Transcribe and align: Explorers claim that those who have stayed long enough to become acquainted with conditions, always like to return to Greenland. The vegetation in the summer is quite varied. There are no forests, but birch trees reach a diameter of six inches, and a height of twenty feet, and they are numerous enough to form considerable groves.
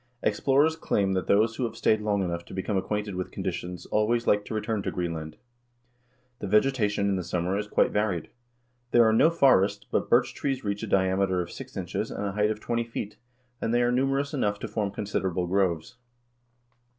Explorers 0.23 0.75
claim 0.75 1.13
that 1.13 1.27
those 1.27 1.55
who 1.57 1.63
have 1.65 1.77
stayed 1.77 2.01
long 2.01 2.23
enough 2.23 2.43
to 2.45 2.55
become 2.55 2.75
acquainted 2.75 3.13
with 3.13 3.29
conditions, 3.29 3.85
always 3.85 4.25
like 4.25 4.43
to 4.43 4.53
return 4.55 4.81
to 4.81 4.89
Greenland. 4.89 5.37
The 6.39 6.47
vegetation 6.47 7.07
in 7.07 7.17
the 7.17 7.23
summer 7.23 7.55
is 7.55 7.67
quite 7.67 7.91
varied. 7.91 8.31
There 8.89 9.07
are 9.07 9.13
no 9.13 9.29
forests, 9.29 9.85
but 9.91 10.09
birch 10.09 10.33
trees 10.33 10.63
reach 10.63 10.81
a 10.81 10.87
diameter 10.87 11.39
of 11.39 11.51
six 11.51 11.77
inches, 11.77 12.09
and 12.09 12.25
a 12.25 12.31
height 12.31 12.49
of 12.49 12.59
twenty 12.59 12.83
feet, 12.83 13.17
and 13.61 13.71
they 13.71 13.83
are 13.83 13.91
numerous 13.91 14.33
enough 14.33 14.57
to 14.61 14.67
form 14.67 14.89
considerable 14.89 15.45
groves. 15.45 15.97